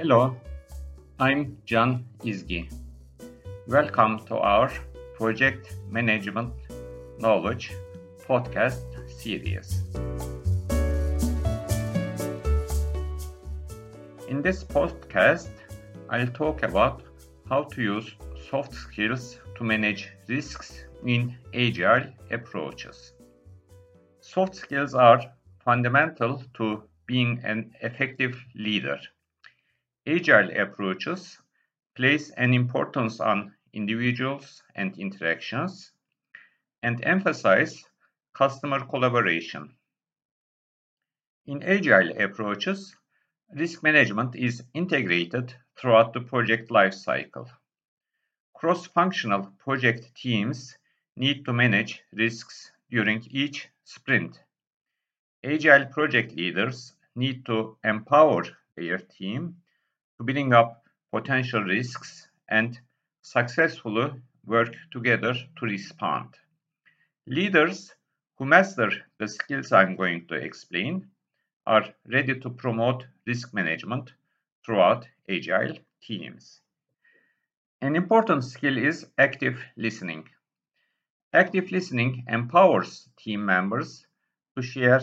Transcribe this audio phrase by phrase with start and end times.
[0.00, 0.36] Hello,
[1.18, 2.72] I'm Can Izgi.
[3.66, 4.70] Welcome to our
[5.16, 6.54] Project Management
[7.18, 7.72] Knowledge
[8.24, 8.78] podcast
[9.10, 9.82] series.
[14.28, 15.50] In this podcast,
[16.08, 17.02] I'll talk about
[17.48, 18.14] how to use
[18.48, 23.14] soft skills to manage risks in agile approaches.
[24.20, 25.20] Soft skills are
[25.64, 29.00] fundamental to being an effective leader.
[30.08, 31.38] Agile approaches
[31.94, 35.92] place an importance on individuals and interactions
[36.82, 37.84] and emphasize
[38.32, 39.76] customer collaboration.
[41.44, 42.96] In agile approaches,
[43.54, 47.50] risk management is integrated throughout the project lifecycle.
[48.54, 50.78] Cross-functional project teams
[51.16, 54.40] need to manage risks during each sprint.
[55.44, 59.56] Agile project leaders need to empower their team
[60.18, 62.80] to bring up potential risks and
[63.22, 64.12] successfully
[64.44, 66.34] work together to respond.
[67.26, 67.94] Leaders
[68.36, 71.10] who master the skills I'm going to explain
[71.66, 74.12] are ready to promote risk management
[74.64, 76.60] throughout agile teams.
[77.80, 80.28] An important skill is active listening.
[81.32, 84.06] Active listening empowers team members
[84.56, 85.00] to share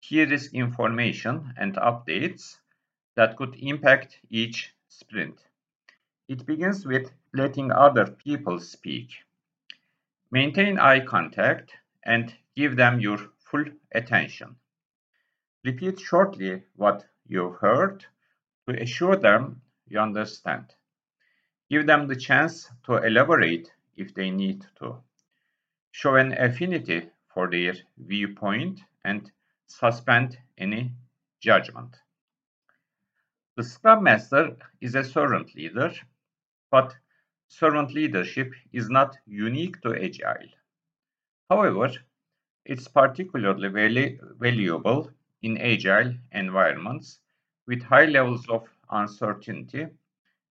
[0.00, 2.58] key risk information and updates
[3.14, 5.38] that could impact each sprint.
[6.28, 9.10] It begins with letting other people speak.
[10.30, 11.72] Maintain eye contact
[12.04, 14.56] and give them your full attention.
[15.64, 18.04] Repeat shortly what you heard
[18.66, 20.74] to assure them you understand.
[21.70, 25.02] Give them the chance to elaborate if they need to.
[25.90, 29.30] Show an affinity for their viewpoint and
[29.66, 30.92] suspend any
[31.40, 31.96] judgment.
[33.54, 35.92] The Scrum Master is a servant leader,
[36.70, 36.96] but
[37.48, 40.48] servant leadership is not unique to Agile.
[41.50, 41.92] However,
[42.64, 45.10] it's particularly valuable
[45.42, 47.20] in Agile environments
[47.66, 49.86] with high levels of uncertainty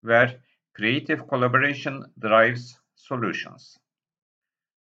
[0.02, 0.40] where
[0.74, 3.80] creative collaboration drives solutions.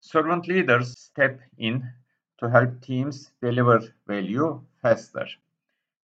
[0.01, 1.91] Servant leaders step in
[2.37, 5.25] to help teams deliver value faster.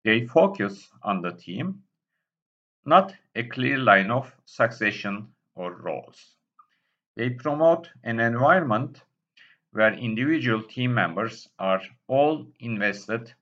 [0.04, 1.82] They focus on the team,
[2.86, 6.36] not a clear line of succession or roles.
[7.16, 9.02] They promote an environment
[9.72, 13.34] where individual team members are all invested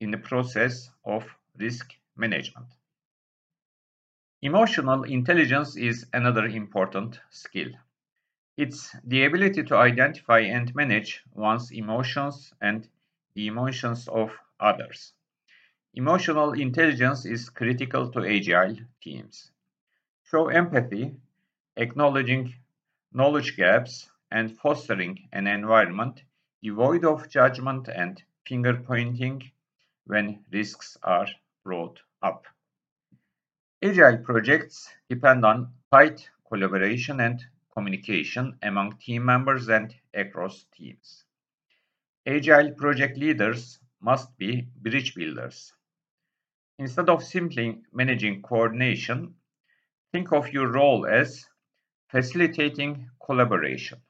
[0.00, 1.26] in the process of
[1.58, 2.68] risk management.
[4.42, 7.70] Emotional intelligence is another important skill.
[8.56, 12.88] It's the ability to identify and manage one's emotions and
[13.34, 14.30] the emotions of
[14.60, 15.14] others.
[15.96, 19.52] Emotional intelligence is critical to agile teams.
[20.24, 21.14] Show empathy,
[21.76, 22.52] acknowledging
[23.12, 26.24] knowledge gaps, and fostering an environment
[26.64, 29.52] devoid of judgment and finger pointing
[30.06, 31.28] when risks are
[31.62, 32.44] brought up.
[33.80, 41.24] Agile projects depend on tight collaboration and communication among team members and across teams.
[42.26, 45.72] Agile project leaders must be bridge builders.
[46.78, 49.34] Instead of simply managing coordination,
[50.12, 51.46] think of your role as
[52.08, 54.00] facilitating collaboration.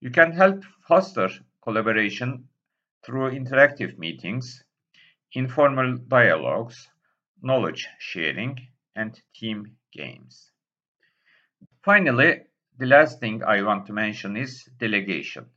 [0.00, 1.28] You can help foster
[1.62, 2.48] collaboration
[3.04, 4.64] through interactive meetings,
[5.32, 6.88] informal dialogues,
[7.42, 10.50] knowledge sharing, and team games.
[11.84, 12.44] Finally,
[12.78, 15.50] the last thing I want to mention is delegation.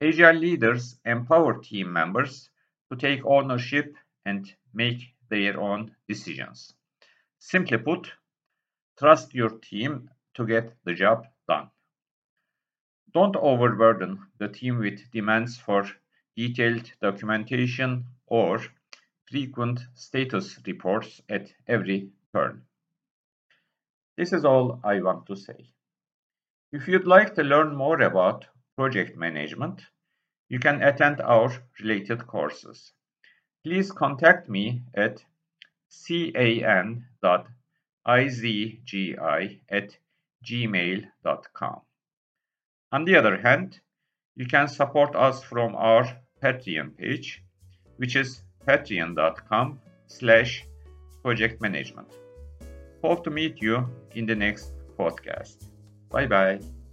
[0.00, 2.50] Agile leaders empower team members
[2.90, 3.94] to take ownership
[4.24, 6.74] and make their own decisions.
[7.38, 8.12] Simply put,
[8.98, 11.70] trust your team to get the job done.
[13.12, 15.86] Don't overburden the team with demands for
[16.36, 18.60] detailed documentation or
[19.30, 22.62] frequent status reports at every turn.
[24.16, 25.70] This is all I want to say.
[26.72, 29.82] If you'd like to learn more about project management,
[30.48, 32.92] you can attend our related courses.
[33.64, 35.24] Please contact me at
[36.06, 36.98] can.izgi
[39.70, 39.96] at
[40.44, 41.80] gmail.com.
[42.92, 43.80] On the other hand,
[44.36, 46.04] you can support us from our
[46.42, 47.42] Patreon page,
[47.96, 50.66] which is patreon.com slash
[51.22, 52.08] project management.
[53.02, 55.70] Hope to meet you in the next podcast.
[56.10, 56.83] Bye bye.